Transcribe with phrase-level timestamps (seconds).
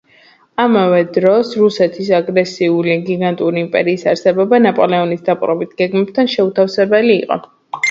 [0.61, 7.43] ამავე დროს რუსეთის აგრესიული გიგანტური იმპერიის არსებობა ნაპოლეონის დაპყრობით გეგმებთან შეუთავსებელი იყო.